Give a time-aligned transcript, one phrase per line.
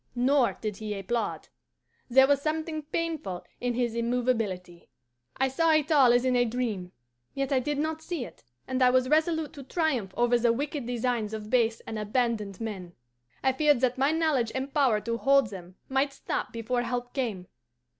[0.15, 1.49] Nor did he applaud.
[2.09, 4.89] There was something painful in his immovability.
[5.37, 6.91] "I saw it all as in a dream,
[7.35, 11.35] yet I did see it, and I was resolute to triumph over the wicked designs
[11.35, 12.93] of base and abandoned men.
[13.43, 17.45] I feared that my knowledge and power to hold them might stop before help came.